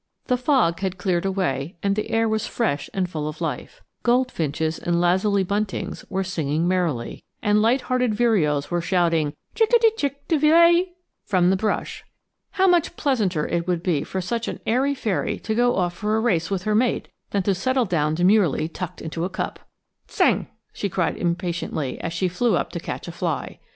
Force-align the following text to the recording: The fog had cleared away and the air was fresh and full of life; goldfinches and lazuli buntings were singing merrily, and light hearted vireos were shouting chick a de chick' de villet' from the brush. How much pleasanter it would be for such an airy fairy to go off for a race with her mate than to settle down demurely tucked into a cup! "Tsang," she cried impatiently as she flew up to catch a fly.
The 0.25 0.35
fog 0.35 0.79
had 0.79 0.97
cleared 0.97 1.25
away 1.25 1.75
and 1.83 1.95
the 1.95 2.09
air 2.09 2.27
was 2.27 2.47
fresh 2.47 2.89
and 2.91 3.07
full 3.07 3.27
of 3.27 3.39
life; 3.39 3.83
goldfinches 4.01 4.79
and 4.79 4.99
lazuli 4.99 5.43
buntings 5.43 6.03
were 6.09 6.23
singing 6.23 6.67
merrily, 6.67 7.23
and 7.43 7.61
light 7.61 7.81
hearted 7.81 8.15
vireos 8.15 8.71
were 8.71 8.81
shouting 8.81 9.35
chick 9.53 9.69
a 9.71 9.77
de 9.77 9.91
chick' 9.95 10.27
de 10.27 10.39
villet' 10.39 10.87
from 11.23 11.51
the 11.51 11.55
brush. 11.55 12.03
How 12.53 12.65
much 12.67 12.95
pleasanter 12.97 13.47
it 13.47 13.67
would 13.67 13.83
be 13.83 14.03
for 14.03 14.21
such 14.21 14.47
an 14.47 14.59
airy 14.65 14.95
fairy 14.95 15.37
to 15.37 15.53
go 15.53 15.75
off 15.75 15.93
for 15.93 16.17
a 16.17 16.19
race 16.19 16.49
with 16.49 16.63
her 16.63 16.73
mate 16.73 17.09
than 17.29 17.43
to 17.43 17.53
settle 17.53 17.85
down 17.85 18.15
demurely 18.15 18.67
tucked 18.67 19.03
into 19.03 19.23
a 19.23 19.29
cup! 19.29 19.59
"Tsang," 20.07 20.47
she 20.73 20.89
cried 20.89 21.15
impatiently 21.15 21.99
as 22.01 22.11
she 22.11 22.27
flew 22.27 22.55
up 22.57 22.71
to 22.71 22.79
catch 22.79 23.07
a 23.07 23.11
fly. 23.11 23.59